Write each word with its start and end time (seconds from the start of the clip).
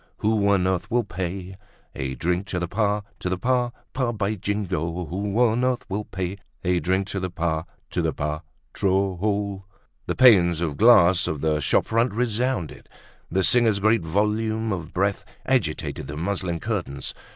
who 0.17 0.47
on 0.47 0.65
earth 0.65 0.89
will 0.89 1.03
pay 1.03 1.55
A 1.93 2.15
drink 2.15 2.47
to 2.47 2.57
the 2.57 2.67
pa—to 2.67 3.29
the 3.29 3.37
pa—pa—? 3.37 4.13
By 4.13 4.33
Jingo! 4.33 5.05
who 5.05 5.37
on 5.37 5.63
earth 5.63 5.87
will 5.91 6.05
pay 6.05 6.39
A 6.63 6.79
drink 6.79 7.05
to 7.09 7.19
the 7.19 7.29
pa—to 7.29 8.01
the 8.01 8.11
pa—tro—o—l?" 8.11 9.67
The 10.07 10.15
panes 10.15 10.59
of 10.59 10.77
glass 10.77 11.27
of 11.27 11.41
the 11.41 11.59
shop 11.59 11.85
front 11.85 12.13
resounded, 12.15 12.89
the 13.29 13.43
singers' 13.43 13.77
great 13.77 14.01
volume 14.01 14.73
of 14.73 14.91
breath 14.91 15.23
agitated 15.45 16.07
the 16.07 16.17
muslin 16.17 16.59
curtains. 16.59 17.13